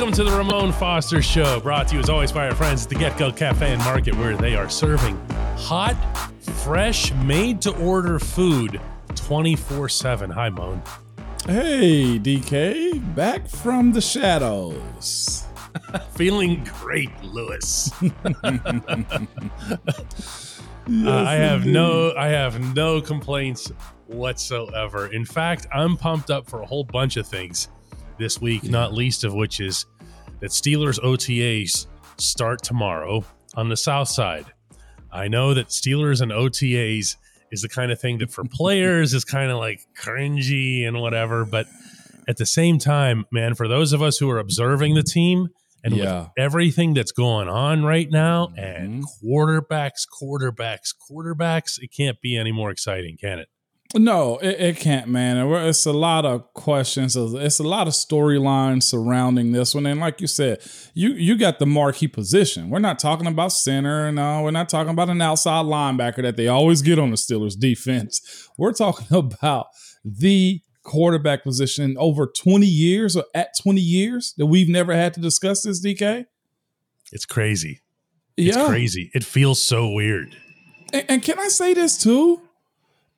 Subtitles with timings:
[0.00, 2.88] Welcome to the Ramon Foster Show, brought to you as always by our friends at
[2.88, 5.14] the GetGo Cafe and Market, where they are serving
[5.58, 5.94] hot,
[6.40, 8.80] fresh, made to order food
[9.14, 10.30] 24 7.
[10.30, 10.82] Hi, Moan.
[11.44, 15.44] Hey, DK, back from the shadows.
[16.14, 17.92] Feeling great, Lewis.
[20.90, 23.70] Uh, I have no, I have no complaints
[24.06, 25.06] whatsoever.
[25.12, 27.68] In fact, I'm pumped up for a whole bunch of things
[28.20, 29.86] this week, not least of which is
[30.38, 31.86] that Steelers OTAs
[32.18, 33.24] start tomorrow
[33.56, 34.46] on the South Side.
[35.10, 37.16] I know that Steelers and OTAs
[37.50, 41.44] is the kind of thing that for players is kind of like cringy and whatever,
[41.44, 41.66] but
[42.28, 45.48] at the same time, man, for those of us who are observing the team
[45.82, 46.20] and Yeah.
[46.20, 49.26] with everything that's going on right now and mm-hmm.
[49.26, 53.48] quarterbacks, quarterbacks, quarterbacks, it can't be any more exciting, can it?
[53.96, 55.36] No, it, it can't, man.
[55.66, 57.16] It's a lot of questions.
[57.16, 59.84] It's a lot of storylines surrounding this one.
[59.86, 60.60] And like you said,
[60.94, 62.70] you you got the marquee position.
[62.70, 64.12] We're not talking about center.
[64.12, 67.58] No, we're not talking about an outside linebacker that they always get on the Steelers
[67.58, 68.48] defense.
[68.56, 69.66] We're talking about
[70.04, 75.20] the quarterback position over 20 years or at 20 years that we've never had to
[75.20, 76.26] discuss this, DK.
[77.12, 77.80] It's crazy.
[78.36, 78.66] It's yeah.
[78.66, 79.10] crazy.
[79.14, 80.36] It feels so weird.
[80.92, 82.40] And, and can I say this too?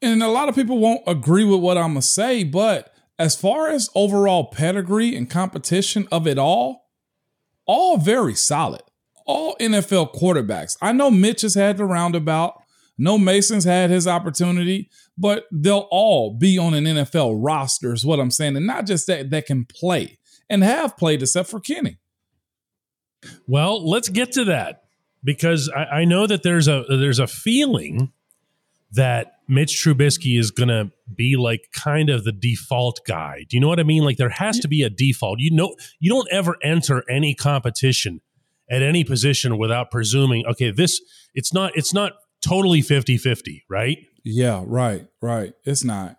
[0.02, 3.68] And a lot of people won't agree with what I'm gonna say, but as far
[3.68, 6.90] as overall pedigree and competition of it all,
[7.66, 8.82] all very solid.
[9.24, 10.76] All NFL quarterbacks.
[10.82, 12.60] I know Mitch has had the roundabout.
[12.98, 18.18] No Mason's had his opportunity, but they'll all be on an NFL roster, is what
[18.18, 18.56] I'm saying.
[18.56, 20.18] And not just that, that can play
[20.50, 21.98] and have played, except for Kenny.
[23.46, 24.82] Well, let's get to that
[25.22, 28.12] because I, I know that there's a there's a feeling
[28.92, 33.44] that Mitch Trubisky is going to be like kind of the default guy.
[33.48, 34.02] Do you know what I mean?
[34.02, 35.40] Like there has to be a default.
[35.40, 38.22] You know, you don't ever enter any competition
[38.70, 41.02] at any position without presuming, okay, this
[41.34, 43.98] it's not it's not totally 50-50, right?
[44.24, 45.52] Yeah, right, right.
[45.64, 46.16] It's not.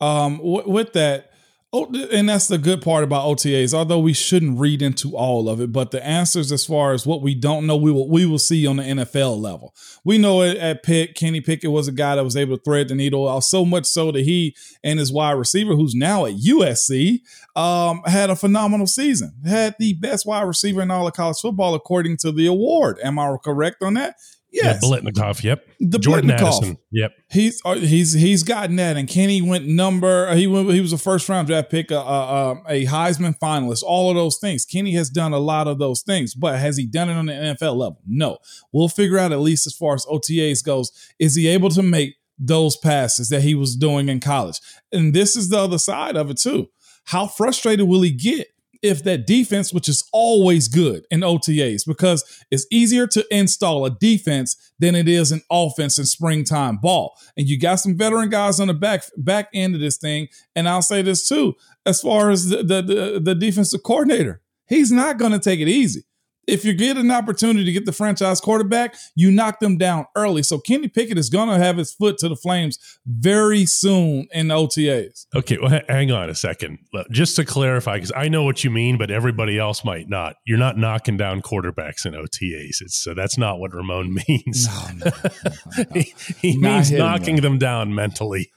[0.00, 1.31] Um, w- with that,
[1.72, 3.72] oh, and that's the good part about OTAs.
[3.74, 7.22] Although we shouldn't read into all of it, but the answers as far as what
[7.22, 9.74] we don't know, we will we will see on the NFL level.
[10.04, 11.14] We know it at Pitt.
[11.14, 13.86] Kenny Pickett was a guy that was able to thread the needle, uh, so much
[13.86, 17.20] so that he and his wide receiver, who's now at USC,
[17.56, 19.34] um, had a phenomenal season.
[19.46, 22.98] Had the best wide receiver in all of college football according to the award.
[23.02, 24.16] Am I correct on that?
[24.52, 24.80] Yes.
[24.82, 25.66] Yeah, Biletnikoff, yep.
[25.80, 26.58] The Jordan Biletnikoff.
[26.58, 27.12] Addison, yep.
[27.30, 30.28] He's uh, he's he's gotten that, and Kenny went number.
[30.28, 33.82] uh, He went, he was a first round draft pick, a, a, a Heisman finalist,
[33.82, 34.66] all of those things.
[34.66, 37.32] Kenny has done a lot of those things, but has he done it on the
[37.32, 38.00] NFL level?
[38.06, 38.38] No.
[38.72, 42.16] We'll figure out at least as far as OTAs goes, is he able to make
[42.38, 44.60] those passes that he was doing in college?
[44.92, 46.68] And this is the other side of it too.
[47.04, 48.48] How frustrated will he get?
[48.82, 53.90] If that defense, which is always good in OTAs, because it's easier to install a
[53.90, 57.16] defense than it is an offense in springtime ball.
[57.36, 60.28] And you got some veteran guys on the back back end of this thing.
[60.56, 61.54] And I'll say this too,
[61.86, 65.68] as far as the the, the, the defensive coordinator, he's not going to take it
[65.68, 66.04] easy.
[66.46, 70.42] If you get an opportunity to get the franchise quarterback, you knock them down early.
[70.42, 74.48] So Kenny Pickett is going to have his foot to the flames very soon in
[74.48, 75.26] the OTAs.
[75.34, 76.78] Okay, well, hang on a second.
[77.10, 80.36] Just to clarify, because I know what you mean, but everybody else might not.
[80.44, 82.80] You're not knocking down quarterbacks in OTAs.
[82.80, 84.68] It's so that's not what Ramon means.
[85.92, 87.42] he he means him, knocking no.
[87.42, 88.50] them down mentally,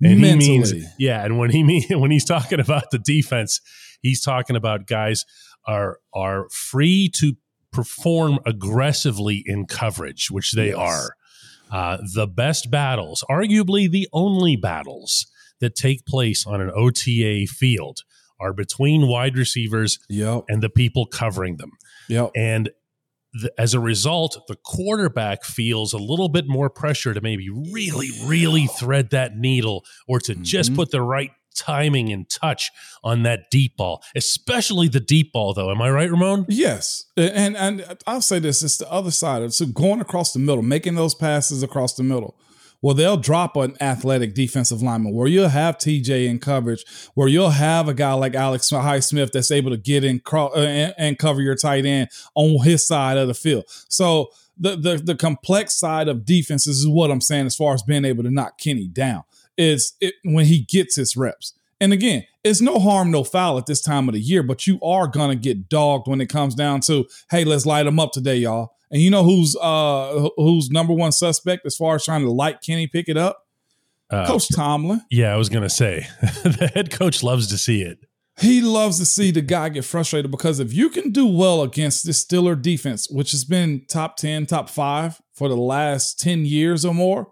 [0.00, 1.24] and he means yeah.
[1.24, 3.60] And when he mean when he's talking about the defense,
[4.00, 5.24] he's talking about guys
[5.66, 7.34] are are free to
[7.72, 10.76] perform aggressively in coverage, which they Yes.
[10.76, 11.16] are,
[11.70, 15.26] uh, the best battles, arguably the only battles
[15.60, 18.00] that take place on an OTA field,
[18.40, 20.44] are between wide receivers Yep.
[20.48, 21.70] and the people covering them.
[22.08, 22.32] Yep.
[22.36, 22.70] And
[23.40, 28.10] th- as a result, the quarterback feels a little bit more pressure to maybe really,
[28.24, 30.76] really thread that needle or to just Mhm.
[30.76, 32.70] put the right timing and touch
[33.04, 35.70] on that deep ball, especially the deep ball, though.
[35.70, 36.46] Am I right, Ramon?
[36.48, 40.38] Yes, and and I'll say this: it's the other side of so going across the
[40.38, 42.36] middle, making those passes across the middle.
[42.82, 46.84] Well, they'll drop an athletic defensive lineman where you'll have TJ in coverage,
[47.14, 50.50] where you'll have a guy like Alex Highsmith that's able to get in uh,
[50.98, 53.64] and, cover your tight end on his side of the field.
[53.88, 57.82] So the the the complex side of defenses is what I'm saying as far as
[57.82, 59.22] being able to knock Kenny down
[59.56, 61.54] is it when he gets his reps.
[61.80, 64.80] And again, it's no harm, no foul at this time of the year, but you
[64.82, 68.36] are gonna get dogged when it comes down to, hey, let's light them up today,
[68.36, 68.76] y'all.
[68.90, 72.60] And you know who's uh who's number one suspect as far as trying to light
[72.60, 73.46] Kenny Pickett up?
[74.10, 75.00] Uh, Coach Tomlin.
[75.10, 77.98] Yeah, I was going to say the head coach loves to see it.
[78.38, 82.04] He loves to see the guy get frustrated because if you can do well against
[82.04, 86.84] this Steeler defense, which has been top 10, top five for the last 10 years
[86.84, 87.28] or more,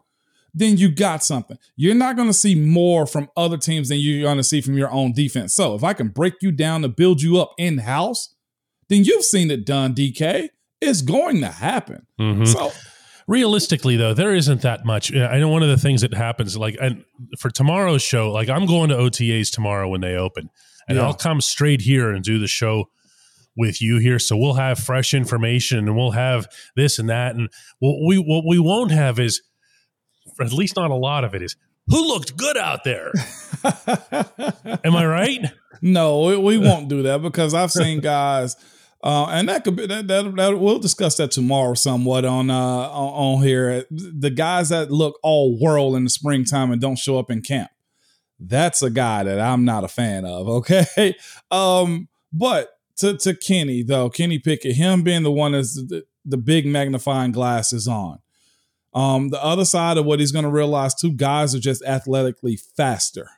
[0.55, 1.57] then you got something.
[1.77, 4.77] You're not going to see more from other teams than you're going to see from
[4.77, 5.55] your own defense.
[5.55, 8.35] So if I can break you down to build you up in house,
[8.89, 10.49] then you've seen it done, DK.
[10.81, 12.07] It's going to happen.
[12.21, 12.47] Mhm.
[12.47, 12.73] So
[13.29, 15.15] Realistically, though, there isn't that much.
[15.15, 17.05] I know one of the things that happens, like, and
[17.39, 20.49] for tomorrow's show, like, I'm going to OTAs tomorrow when they open,
[20.89, 21.05] and Yeah.
[21.05, 22.87] I'll come straight here and do the show
[23.57, 24.19] with you here.
[24.19, 27.49] So we'll have fresh information, and we'll have this and that, and
[27.79, 29.41] what we what we won't have is,
[30.41, 31.57] or at least not a lot of it, is
[31.87, 33.13] who looked good out there.
[34.85, 35.47] Am I right?
[35.83, 38.57] No, we, we won't do that because I've seen guys,
[39.03, 42.55] uh, and that could be that, that, that we'll discuss that tomorrow somewhat on uh
[42.55, 43.85] on, on here.
[43.91, 47.71] The guys that look all whirl in the springtime and don't show up in camp.
[48.39, 50.49] That's a guy that I'm not a fan of.
[50.61, 51.15] Okay,
[51.51, 56.39] um, but to to Kenny though, Kenny Pickett, him being the one that's the, the
[56.39, 58.19] big magnifying glass is on.
[58.93, 62.57] Um, the other side of what he's going to realize, two guys are just athletically
[62.57, 63.29] faster.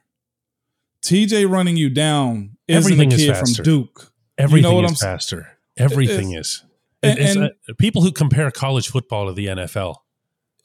[1.02, 3.54] TJ running you down isn't Everything a is kid faster.
[3.56, 4.12] from Duke.
[4.38, 5.58] Everything what is I'm faster.
[5.76, 6.62] Everything is.
[7.02, 9.96] and- and- uh, people who compare college football to the NFL,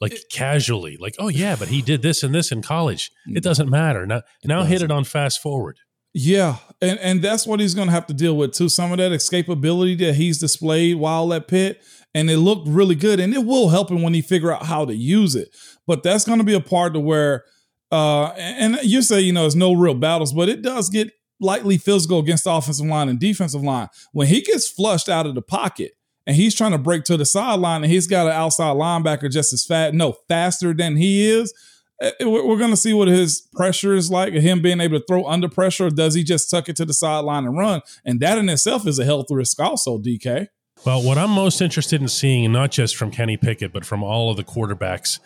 [0.00, 3.10] like casually, like, oh yeah, but he did this and this in college.
[3.26, 4.06] It doesn't matter.
[4.06, 5.78] Now, now hit it on fast forward.
[6.14, 8.68] Yeah, and and that's what he's going to have to deal with too.
[8.68, 11.82] Some of that escapability that he's displayed while at Pitt,
[12.14, 14.84] and it looked really good, and it will help him when he figure out how
[14.84, 15.54] to use it.
[15.86, 17.44] But that's going to be a part to where,
[17.90, 21.78] uh, and you say you know it's no real battles, but it does get lightly
[21.78, 25.42] physical against the offensive line and defensive line when he gets flushed out of the
[25.42, 25.92] pocket.
[26.26, 29.54] And he's trying to break to the sideline, and he's got an outside linebacker just
[29.54, 31.54] as fat, no, faster than he is.
[32.00, 35.04] Uh, We're we're going to see what his pressure is like, him being able to
[35.06, 37.80] throw under pressure, or does he just tuck it to the sideline and run?
[38.04, 40.48] And that in itself is a health risk, also, DK.
[40.86, 44.30] Well, what I'm most interested in seeing, not just from Kenny Pickett, but from all
[44.30, 45.18] of the quarterbacks,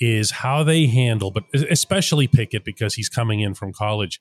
[0.00, 4.20] is how they handle, but especially Pickett because he's coming in from college,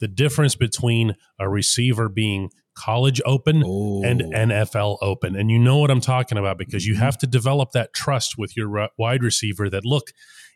[0.00, 3.62] the difference between a receiver being college open
[4.04, 5.34] and NFL open.
[5.34, 8.56] And you know what I'm talking about because you have to develop that trust with
[8.56, 10.12] your wide receiver that, look,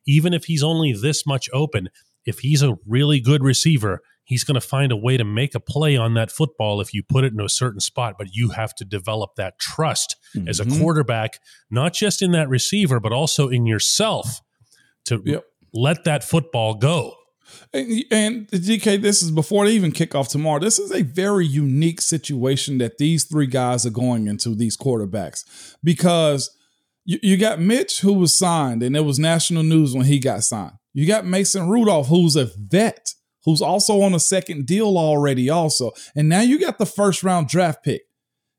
[0.06, 1.88] even if he's only this much open,
[2.24, 5.60] if he's a really good receiver, he's going to find a way to make a
[5.60, 8.14] play on that football if you put it in a certain spot.
[8.18, 10.78] But you have to develop that trust as a Mhm.
[10.80, 14.40] quarterback, not just in that receiver, but also in yourself
[15.06, 15.44] to Yep.
[15.72, 17.14] let that football go.
[17.72, 20.60] And, and DK, this is before they even kick off tomorrow.
[20.60, 25.44] This is a very unique situation that these three guys are going into, these quarterbacks,
[25.82, 26.50] because
[27.04, 30.44] you, you got Mitch, who was signed, and it was national news when he got
[30.44, 30.74] signed.
[30.92, 33.14] You got Mason Rudolph, who's a vet,
[33.44, 35.92] who's also on a second deal already, also.
[36.16, 38.02] And now you got the first round draft pick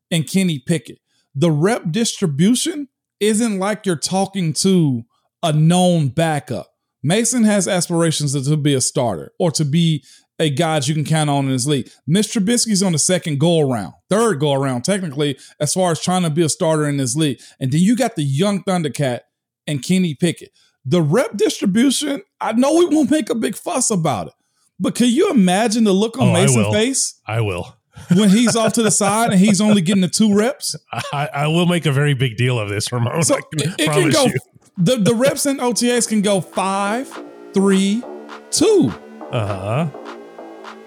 [0.10, 1.00] and Kenny Pickett.
[1.36, 2.88] The rep distribution
[3.20, 5.04] isn't like you're talking to
[5.44, 6.68] a known backup.
[7.04, 10.04] Mason has aspirations to, to be a starter or to be
[10.42, 11.90] a guys you can count on in his league.
[12.08, 16.24] Mitch Trubisky's on the second go around, third go around, technically, as far as trying
[16.24, 17.40] to be a starter in this league.
[17.60, 19.22] And then you got the young Thundercat
[19.68, 20.52] and Kenny Pickett.
[20.84, 24.34] The rep distribution, I know we won't make a big fuss about it,
[24.80, 27.78] but can you imagine the look on Oh, Mason's face I will.
[28.16, 30.76] when he's off to the side and he's only getting the two reps?
[31.14, 33.22] I, I will make a very big deal of this, Ramon.
[33.24, 34.26] So I can it, it can go.
[34.26, 34.40] you.
[34.78, 37.08] The the reps and OTAs can go five,
[37.54, 38.02] three,
[38.50, 38.92] two.
[39.32, 39.48] Uh
[39.88, 40.18] huh.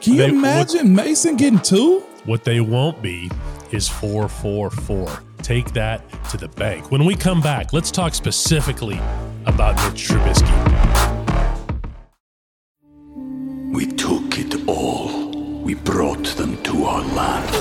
[0.04, 2.02] Can you They- imagine Mason getting two?
[2.26, 3.30] What they won't be
[3.70, 5.08] is four, four, four.
[5.40, 6.90] take that to the bank.
[6.90, 8.98] When we come back, let's talk specifically
[9.44, 10.54] about Mitch Trubisky.
[13.72, 15.30] We took it all.
[15.62, 17.54] We brought them to our land.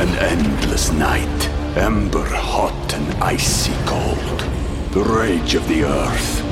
[0.00, 4.40] An endless night, ember hot and icy cold.
[4.92, 6.51] The rage of the earth.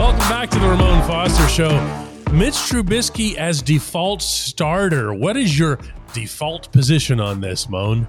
[0.00, 1.68] Welcome back to the Ramon Foster Show.
[2.32, 5.12] Mitch Trubisky as default starter.
[5.12, 5.78] What is your
[6.14, 8.08] default position on this, Moan?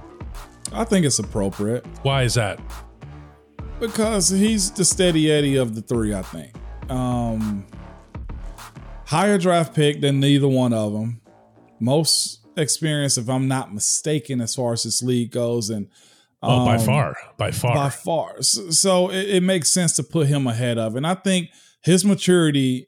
[0.71, 2.61] I think it's appropriate Why is that?
[3.81, 6.13] because he's the steady Eddie of the three.
[6.13, 6.53] I think.
[6.89, 7.65] Um,
[9.05, 11.19] higher draft pick than neither one of them.
[11.81, 15.89] Most experience, if I'm not mistaken, as far as this league goes, and
[16.41, 17.75] Oh, by um, far, by far.
[17.75, 18.41] by far.
[18.41, 20.95] So, so it, it makes sense to put him ahead of.
[20.95, 21.49] And I think
[21.81, 22.87] his maturity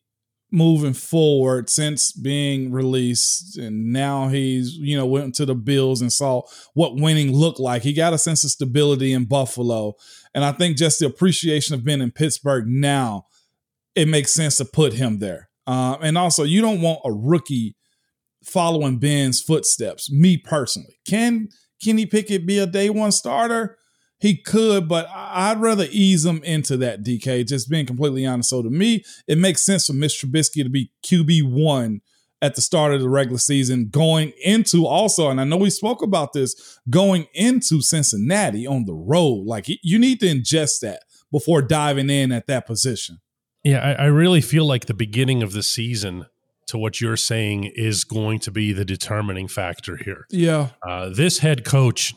[0.53, 6.13] moving forward since being released and now he's, you know, went to the Bills and
[6.13, 6.43] saw
[6.75, 7.81] what winning looked like.
[7.81, 9.95] He got a sense of stability in Buffalo.
[10.35, 13.25] And I think just the appreciation of being in Pittsburgh now,
[13.95, 15.49] it makes sense to put him there.
[15.65, 17.75] Uh, and also, you don't want a rookie
[18.43, 20.11] following Ben's footsteps.
[20.11, 21.49] Me personally, can
[21.83, 23.77] Kenny Pickett be a day one starter?
[24.23, 28.51] He could, but I'd rather ease him into that DK, just being completely honest.
[28.51, 31.99] So to me, it makes sense for Mitch Trubisky to be QB1
[32.41, 36.01] at the start of the regular season, going into also, and I know we spoke
[36.01, 39.45] about this, going into Cincinnati on the road.
[39.45, 43.17] Like you need to ingest that before diving in at that position.
[43.61, 46.27] Yeah, I, I really feel like the beginning of the season,
[46.67, 50.25] to what you're saying, is going to be the determining factor here.
[50.29, 50.69] Yeah.
[50.87, 52.13] Uh, this head coach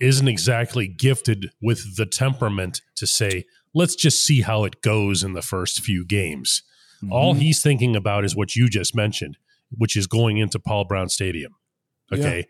[0.00, 5.32] isn't exactly gifted with the temperament to say, let's just see how it goes in
[5.34, 6.62] the first few games.
[7.10, 7.40] All Mhm.
[7.40, 9.36] he's thinking about is what you just mentioned,
[9.70, 11.52] which is going into Paul Brown Stadium.
[12.12, 12.46] Okay.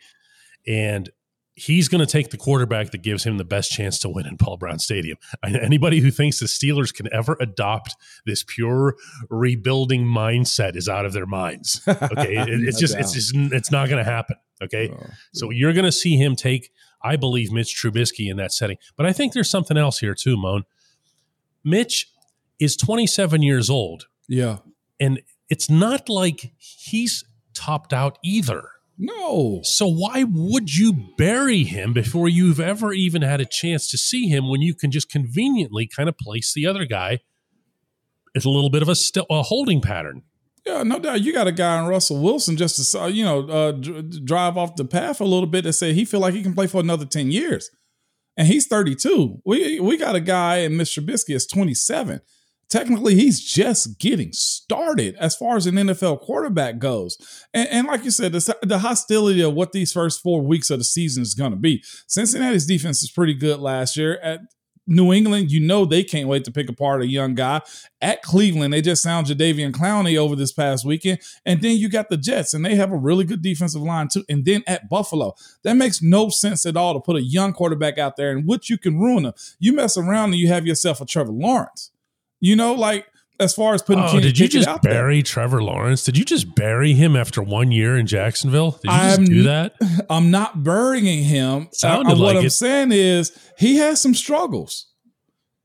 [0.69, 1.11] And
[1.59, 4.37] he's going to take the quarterback that gives him the best chance to win in
[4.37, 5.17] Paul Brown Stadium.
[5.43, 7.97] Anybody who thinks the Steelers can ever adopt
[8.27, 8.95] this pure
[9.31, 11.81] rebuilding mindset is out of their minds.
[11.89, 12.37] Okay.
[12.37, 14.37] It- it's just, it's just, it's not going to happen.
[14.63, 14.91] Okay.
[14.93, 16.71] Oh, So you're going to see him take,
[17.03, 18.77] I believe, Mitch Trubisky in that setting.
[18.97, 20.65] But I think there's something else here too, Moan.
[21.65, 22.09] Mitch
[22.59, 24.59] is 27 years old, yeah.
[25.01, 28.71] and it's not like he's topped out either.
[28.99, 29.61] No.
[29.63, 34.29] So why would you bury him before you've ever even had a chance to see
[34.29, 37.21] him when you can just conveniently kind of place the other guy?
[38.35, 40.23] It's a little bit of a, st- a holding pattern.
[40.67, 41.21] Yeah, no doubt.
[41.21, 44.75] You got a guy in Russell Wilson just to you know uh, dr- drive off
[44.75, 47.05] the path a little bit that say he feel like he can play for another
[47.05, 47.71] ten years,
[48.37, 49.41] and he's thirty two.
[49.47, 51.05] We we got a guy in Mr.
[51.05, 52.21] Trubisky is twenty seven.
[52.69, 57.17] Technically, he's just getting started as far as an NFL quarterback goes.
[57.55, 60.79] And, and like you said, the, the hostility of what these first four weeks of
[60.79, 61.83] the season is going to be.
[62.09, 64.19] Cincinnati's defense is pretty good last year.
[64.21, 64.41] At
[64.89, 67.61] New England, you know they can't wait to pick apart a young guy.
[68.01, 71.21] At Cleveland, they just sound Jadeveon Clowney over this past weekend.
[71.45, 74.25] And then you got the Jets, and they have a really good defensive line too.
[74.29, 77.99] And then at Buffalo, that makes no sense at all to put a young quarterback
[77.99, 79.33] out there in which you can ruin them.
[79.59, 81.91] You mess around and you have yourself a Trevor Lawrence.
[82.41, 83.07] You know, like
[83.39, 84.93] as far as putting Oh, Kenny did you just out there.
[84.93, 86.05] bury Trevor Lawrence?
[86.05, 88.73] Did you just bury him after one year in Jacksonville?
[88.83, 89.75] Did you just I'm- do that?
[90.11, 91.69] I'm not burying him.
[91.73, 92.51] Sounded Uh, what like I'm it.
[92.51, 94.89] saying is he has some struggles.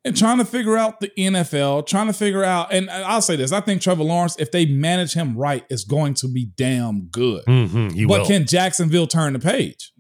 [0.04, 3.52] And trying to figure out the NFL, trying to figure out, and I'll say this:
[3.52, 7.46] I think Trevor Lawrence, if they manage him right, is going to be damn good.
[7.46, 8.26] Mm-hmm, but will.
[8.26, 9.92] can Jacksonville turn the page?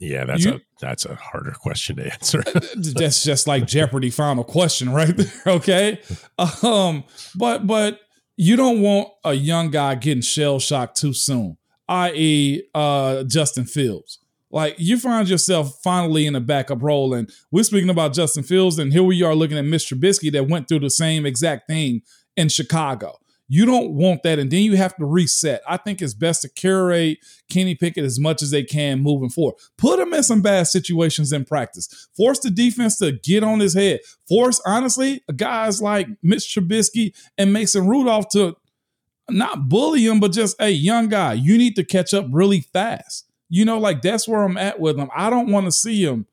[0.00, 2.42] yeah, that's you- a that's a harder question to answer.
[2.76, 5.26] That's just like Jeopardy final question right there.
[5.46, 6.00] Okay.
[6.62, 7.04] Um,
[7.34, 8.00] but but
[8.36, 11.56] you don't want a young guy getting shell shocked too soon,
[11.88, 14.18] i.e., uh, Justin Fields.
[14.50, 18.78] Like you find yourself finally in a backup role, and we're speaking about Justin Fields,
[18.78, 19.98] and here we are looking at Mr.
[19.98, 22.02] Trubisky that went through the same exact thing
[22.36, 23.18] in Chicago.
[23.50, 25.62] You don't want that, and then you have to reset.
[25.66, 27.18] I think it's best to curate
[27.50, 29.56] Kenny Pickett as much as they can moving forward.
[29.78, 32.08] Put him in some bad situations in practice.
[32.14, 34.00] Force the defense to get on his head.
[34.28, 38.54] Force, honestly, guys like Mitch Trubisky and Mason Rudolph to
[39.30, 41.32] not bully him, but just hey, young guy.
[41.32, 43.26] You need to catch up really fast.
[43.48, 45.08] You know, like that's where I'm at with him.
[45.16, 46.26] I don't want to see him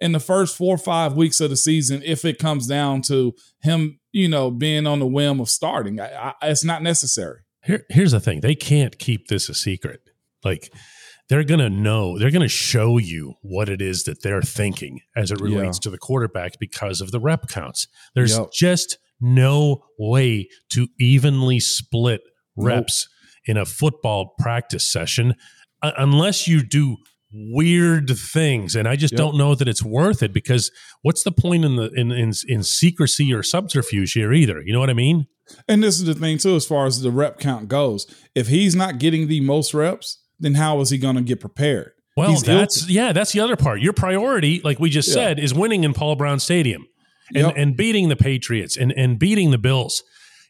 [0.00, 3.34] in the first four or five weeks of the season if it comes down to
[3.60, 6.00] him, you know, being on the whim of starting.
[6.00, 7.40] I, I, it's not necessary.
[7.64, 10.00] Here, here's the thing: they can't keep this a secret.
[10.44, 10.72] Like
[11.28, 15.00] they're going to know, they're going to show you what it is that they're thinking
[15.14, 15.82] as it relates yeah.
[15.82, 17.86] to the quarterback because of the rep counts.
[18.14, 18.50] There's yep.
[18.52, 22.22] just no way to evenly split
[22.56, 23.56] reps nope.
[23.56, 25.34] in a football practice session
[25.82, 26.96] unless you do
[27.32, 28.74] weird things.
[28.74, 29.18] And i just yep.
[29.18, 30.70] don't know that it's worth it because
[31.02, 34.62] what's the point in the in, in in secrecy or subterfuge here either?
[34.64, 35.26] You know what i mean?
[35.66, 38.06] And this is the thing too as far as the rep count goes.
[38.34, 41.92] If he's not getting the most reps then how is he going to get prepared?
[42.16, 43.80] Well he's that's ill- yeah that's the other part.
[43.80, 45.14] Your priority like we just yeah.
[45.14, 46.86] said is winning in paul brown stadium
[47.34, 47.54] and, yep.
[47.56, 50.02] and beating the patriots and and beating the bills.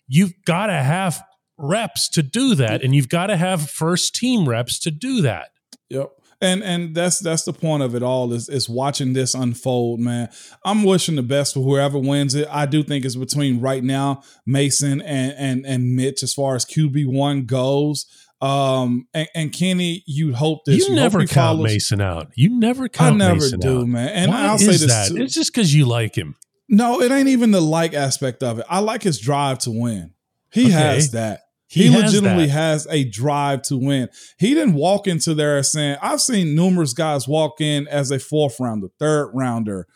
[0.07, 1.21] You've got to have
[1.59, 5.49] reps to do that and you've got to have first team reps to do that.
[5.91, 10.01] Yep and and that's that's the point of it all is is watching this unfold,
[10.01, 10.29] man.
[10.65, 12.47] I'm wishing the best for whoever wins it.
[12.51, 16.65] I do think it's between right now Mason and and and Mitch as far as
[16.65, 18.07] QB one goes.
[18.41, 20.87] Um and, and Kenny, you hope this.
[20.87, 21.65] You, you never count follows.
[21.65, 22.31] Mason out.
[22.37, 23.15] You never count.
[23.15, 23.89] I never Mason do, out.
[23.89, 24.09] man.
[24.09, 25.09] And Why I'll say this: that?
[25.09, 25.23] Too.
[25.23, 26.37] It's just because you like him.
[26.69, 28.67] No, it ain't even the like aspect of it.
[28.69, 30.13] I like his drive to win.
[30.53, 30.73] He okay.
[30.73, 31.41] has that.
[31.69, 32.53] He, he has legitimately that.
[32.53, 34.09] has a drive to win.
[34.39, 38.59] He didn't walk into there saying, I've seen numerous guys walk in as a fourth
[38.59, 39.87] rounder, third rounder,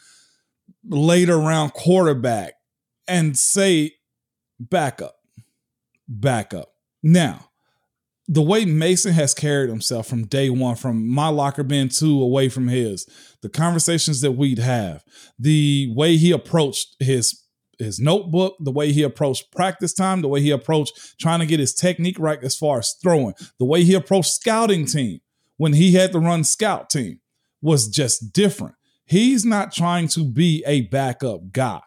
[0.86, 2.54] later round quarterback
[3.08, 3.92] and say,
[4.60, 5.16] back up,
[6.06, 6.68] back up.
[7.02, 7.48] Now,
[8.28, 12.48] the way Mason has carried himself from day one, from my locker being two away
[12.48, 13.06] from his,
[13.42, 15.02] the conversations that we'd have,
[15.38, 17.41] the way he approached his
[17.82, 21.60] his notebook, the way he approached practice time, the way he approached trying to get
[21.60, 25.20] his technique right as far as throwing, the way he approached scouting team
[25.56, 27.20] when he had to run scout team
[27.60, 28.74] was just different.
[29.04, 31.80] He's not trying to be a backup guy.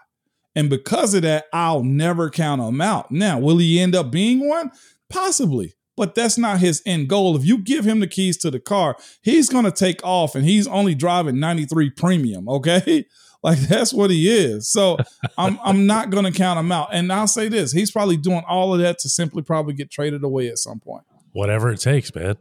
[0.55, 3.11] And because of that, I'll never count him out.
[3.11, 4.71] Now, will he end up being one?
[5.09, 7.35] Possibly, but that's not his end goal.
[7.35, 10.45] If you give him the keys to the car, he's going to take off and
[10.45, 13.05] he's only driving 93 premium, okay?
[13.45, 14.67] Like that's what he is.
[14.67, 14.97] So
[15.37, 16.89] I'm I'm not going to count him out.
[16.91, 20.23] And I'll say this: he's probably doing all of that to simply probably get traded
[20.23, 21.03] away at some point.
[21.31, 22.37] Whatever it takes, man.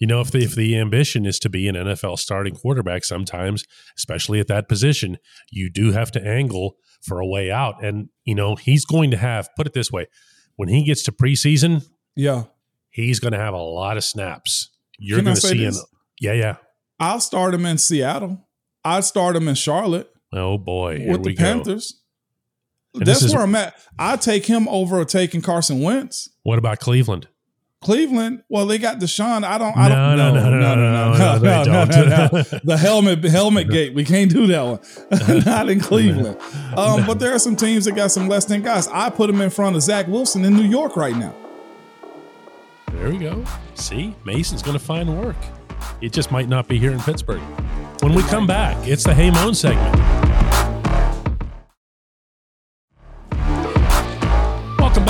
[0.00, 3.64] You know, if the if the ambition is to be an NFL starting quarterback, sometimes,
[3.96, 5.18] especially at that position,
[5.52, 7.84] you do have to angle for a way out.
[7.84, 9.48] And you know, he's going to have.
[9.56, 10.06] Put it this way:
[10.56, 11.86] when he gets to preseason,
[12.16, 12.44] yeah,
[12.88, 14.70] he's going to have a lot of snaps.
[14.98, 15.74] You're going to see him.
[16.18, 16.56] Yeah, yeah.
[16.98, 18.48] I'll start him in Seattle.
[18.84, 20.10] I'd start him in Charlotte.
[20.32, 22.00] Oh boy, here with the Panthers.
[22.94, 23.74] That's is, where I'm at.
[23.98, 26.28] I take him over taking Carson Wentz.
[26.42, 27.28] What about Cleveland?
[27.80, 29.42] Cleveland, well, they got Deshaun.
[29.42, 32.42] I don't, I don't, no, no, no, no, no, no, no, no, no, no.
[32.62, 33.94] The helmet, helmet gate.
[33.94, 35.44] We can't do that one.
[35.46, 36.38] Not in Cleveland.
[36.76, 38.86] Um, but there are some teams that got some less than guys.
[38.88, 41.34] I put them in front of Zach Wilson in New York right now.
[42.92, 43.42] There we go.
[43.76, 45.36] See, Mason's going to find work.
[46.02, 47.40] It just might not be here in Pittsburgh.
[48.02, 49.99] When we come back, it's the Hey Moan segment.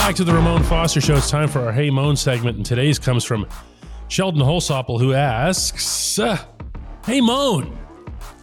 [0.01, 1.17] Back to the Ramon Foster Show.
[1.17, 3.47] It's time for our Hey Moan segment, and today's comes from
[4.09, 6.39] Sheldon Holsopple, who asks, uh,
[7.05, 7.79] "Hey Moan,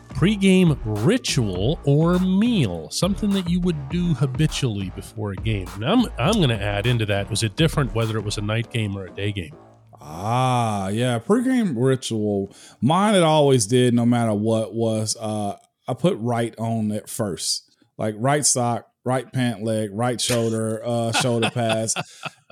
[0.09, 2.91] pregame ritual or meal?
[2.91, 6.85] Something that you would do habitually before a game?" And I'm I'm going to add
[6.85, 9.55] into that: was it different whether it was a night game or a day game?
[9.99, 12.55] Ah, yeah, pregame ritual.
[12.81, 15.17] Mine it always did, no matter what was.
[15.19, 15.55] Uh,
[15.87, 21.13] I put right on it first, like right sock, right pant leg, right shoulder, uh,
[21.13, 21.95] shoulder pass.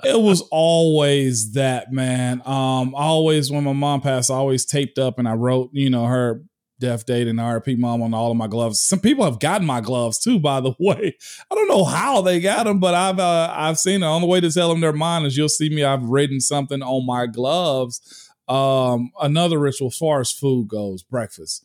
[0.02, 2.40] It was always that man.
[2.46, 6.06] Um, always when my mom passed, I always taped up and I wrote, you know,
[6.06, 6.42] her
[6.80, 8.80] death date and RP mom on all of my gloves.
[8.80, 11.14] Some people have gotten my gloves too, by the way.
[11.50, 14.06] I don't know how they got them, but I've uh, I've seen it.
[14.06, 15.84] On the way to tell them they're mine is you'll see me.
[15.84, 18.30] I've written something on my gloves.
[18.48, 21.64] Um, another ritual as far as food goes, breakfast.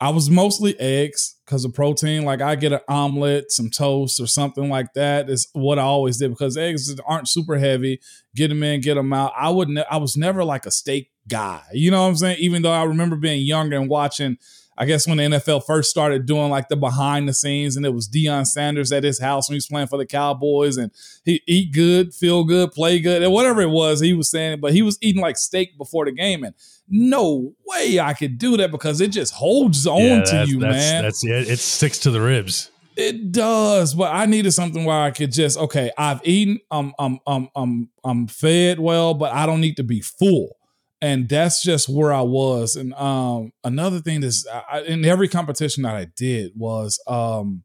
[0.00, 2.24] I was mostly eggs because of protein.
[2.24, 5.28] Like I get an omelet, some toast, or something like that.
[5.28, 8.00] Is what I always did because eggs aren't super heavy.
[8.34, 9.32] Get them in, get them out.
[9.36, 9.78] I wouldn't.
[9.90, 11.62] I was never like a steak guy.
[11.72, 12.38] You know what I'm saying?
[12.40, 14.38] Even though I remember being younger and watching.
[14.80, 17.92] I guess when the NFL first started doing like the behind the scenes, and it
[17.92, 20.90] was Deion Sanders at his house when he was playing for the Cowboys, and
[21.22, 24.58] he eat good, feel good, play good, and whatever it was, he was saying.
[24.58, 26.54] But he was eating like steak before the game, and
[26.88, 30.74] no way I could do that because it just holds on Yeah, to you, that's,
[30.74, 31.02] man.
[31.02, 31.50] That's it.
[31.50, 32.70] It sticks to the ribs.
[32.96, 35.90] It does, but I needed something where I could just okay.
[35.98, 40.00] I've eaten, I'm I'm I'm I'm I'm fed well, but I don't need to be
[40.00, 40.56] full,
[41.00, 42.76] and that's just where I was.
[42.76, 47.62] And um, another thing is, I, in every competition that I did was um,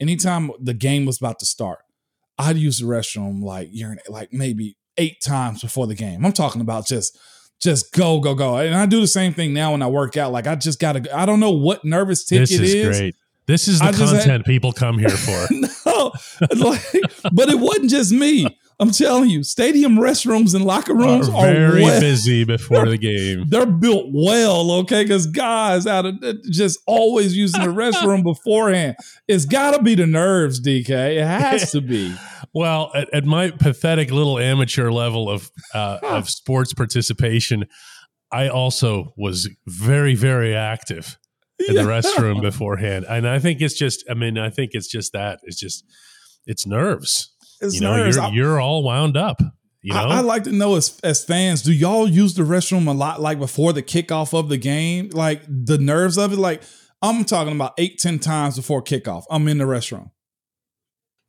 [0.00, 1.80] anytime the game was about to start,
[2.38, 6.24] I'd use the restroom like urinate like maybe eight times before the game.
[6.24, 7.18] I'm talking about just
[7.60, 10.32] just go go go, and I do the same thing now when I work out.
[10.32, 11.16] Like I just gotta.
[11.16, 13.14] I don't know what nervous tick This it is, is.
[13.52, 15.46] This is the I just had- content people come here for.
[15.86, 16.12] no,
[16.56, 16.80] like,
[17.34, 18.46] but it wasn't just me.
[18.80, 22.96] I'm telling you, stadium restrooms and locker rooms are are, very well- busy before the
[22.96, 23.44] game.
[23.48, 25.02] They're built well, okay?
[25.02, 26.14] Because guys out of
[26.50, 28.96] just always using the restroom beforehand.
[29.28, 31.18] It's got to be the nerves, DK.
[31.18, 32.14] It has to be.
[32.54, 37.66] Well, at, at my pathetic little amateur level of uh, of sports participation,
[38.32, 41.18] I also was very, very active
[41.68, 44.04] in the restroom beforehand, and I think it's just.
[44.10, 45.40] I mean, I think it's just that.
[45.44, 45.84] It's just.
[46.46, 47.32] It's nerves.
[47.60, 48.16] It's you know, nerves.
[48.16, 49.40] you're I- you're all wound up.
[49.84, 52.86] You know, I, I like to know as as fans, do y'all use the restroom
[52.86, 55.10] a lot like before the kickoff of the game?
[55.12, 56.38] Like the nerves of it?
[56.38, 56.62] Like
[57.02, 59.24] I'm talking about eight, ten times before kickoff.
[59.28, 60.10] I'm in the restroom.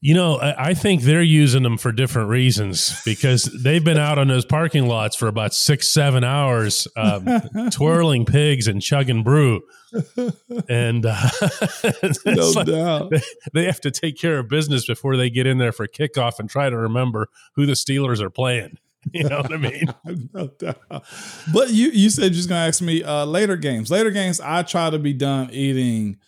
[0.06, 4.18] You know, I, I think they're using them for different reasons because they've been out
[4.18, 7.26] on those parking lots for about six, seven hours, um,
[7.72, 9.62] twirling pigs and chugging brew,
[10.68, 11.30] and uh,
[12.26, 13.12] No like doubt.
[13.12, 13.22] they,
[13.54, 16.50] they have to take care of business before they get in there for kickoff and
[16.50, 18.78] try to remember who the Steelers are playing.
[19.14, 19.94] You know what I mean?
[20.34, 21.04] no doubt.
[21.54, 23.92] But you you said you're just gonna ask me uh, later games.
[23.92, 26.20] Later games, I try to be done eating,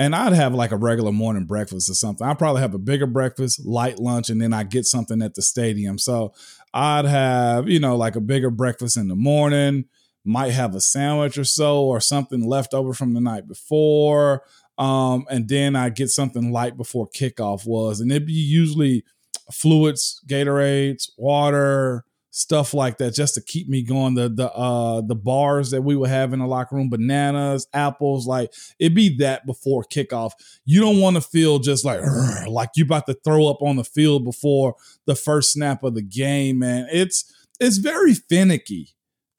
[0.00, 2.26] and I'd have like a regular morning breakfast or something.
[2.26, 5.42] I'd probably have a bigger breakfast, light lunch, and then I get something at the
[5.42, 5.98] stadium.
[5.98, 6.32] So
[6.72, 9.84] I'd have you know like a bigger breakfast in the morning.
[10.24, 14.42] Might have a sandwich or so, or something left over from the night before.
[14.78, 19.04] Um, and then I get something light before kickoff was, and it'd be usually
[19.52, 24.14] fluids, Gatorades, water, stuff like that, just to keep me going.
[24.14, 28.26] The the uh the bars that we would have in the locker room, bananas, apples,
[28.26, 30.32] like it'd be that before kickoff.
[30.64, 32.00] You don't want to feel just like
[32.48, 36.02] like you about to throw up on the field before the first snap of the
[36.02, 36.86] game, man.
[36.92, 38.94] It's it's very finicky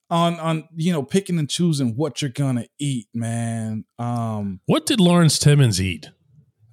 [0.09, 3.85] on on you know picking and choosing what you're gonna eat, man.
[3.97, 6.09] Um What did Lawrence Timmons eat?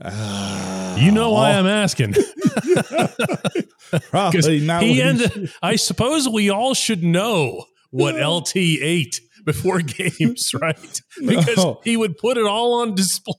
[0.04, 1.70] You know why I'm oh.
[1.70, 2.14] asking.
[4.10, 10.52] probably not he ended, I suppose we all should know what LT ate before games,
[10.54, 11.00] right?
[11.24, 11.80] Because No.
[11.84, 13.34] he would put it all on display.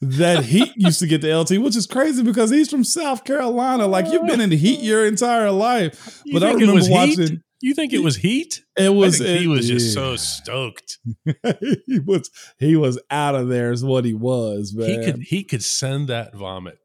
[0.00, 3.86] that Heat used to get the LT, which is crazy because he's from South Carolina.
[3.86, 6.22] Like you've been in the Heat your entire life.
[6.24, 7.20] You but I remember watching.
[7.20, 7.40] Heat?
[7.60, 8.62] You think it was Heat?
[8.76, 9.18] It was.
[9.18, 9.92] He was just yeah.
[9.92, 10.98] so stoked.
[11.86, 12.30] he was.
[12.58, 13.72] He was out of there.
[13.72, 14.72] Is what he was.
[14.74, 14.88] Man.
[14.88, 16.78] He could he could send that vomit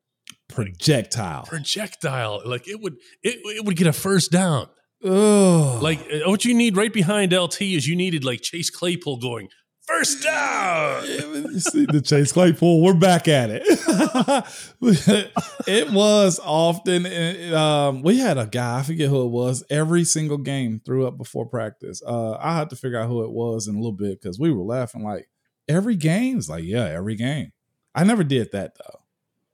[0.50, 1.44] projectile.
[1.44, 4.68] projectile like it would it, it would get a first down.
[5.04, 5.82] Ugh.
[5.82, 9.50] Like uh, what you need right behind LT is you needed like Chase Claypool going
[9.88, 11.06] first down.
[11.06, 12.82] You See the Chase Claypool.
[12.82, 13.64] We're back at it.
[15.68, 17.06] it was often.
[17.06, 17.58] uh,
[17.90, 18.80] Um, we had a guy.
[18.80, 19.64] I forget who it was.
[19.70, 22.02] Every single game threw up before practice.
[22.06, 24.52] Uh, I had to figure out who it was in a little bit because we
[24.52, 25.04] were laughing.
[25.04, 25.30] Like
[25.68, 27.52] every game is like, yeah, every game.
[27.96, 29.00] I never did that though.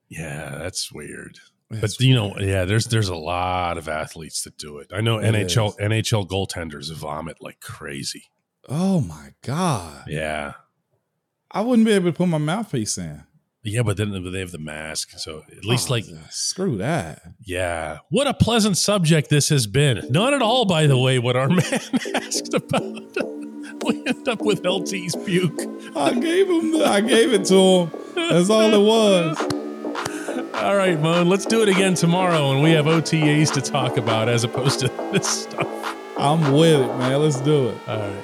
[0.08, 1.40] Yeah, that's weird.
[1.70, 4.92] That's but you know, yeah, there's there's a lot of athletes that do it.
[4.94, 5.76] I know It NHL is.
[5.76, 8.24] NHL goaltenders vomit like crazy.
[8.70, 10.06] Oh my god!
[10.08, 10.54] Yeah.
[11.52, 13.24] I wouldn't be able to put my mouthpiece in.
[13.64, 15.12] Yeah, but then they have the mask.
[15.18, 17.22] So at least Oh, like screw that.
[17.44, 17.98] yeah.
[18.10, 20.02] What a pleasant subject this has been.
[20.12, 21.60] Not at all, by the way, what our man
[22.16, 22.84] asked about.
[23.84, 25.60] we end up with LT's puke.
[25.96, 26.72] I gave him.
[26.72, 27.92] The, I gave it to him.
[28.16, 29.38] That's all it was.
[30.54, 34.30] All right, Moan, let's do it again tomorrow and we have OTAs to talk about
[34.30, 35.68] as opposed to this stuff.
[36.18, 37.22] I'm with it, man.
[37.22, 37.78] Let's do it.
[37.88, 38.24] All right.